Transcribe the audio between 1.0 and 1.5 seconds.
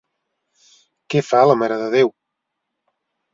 Què fa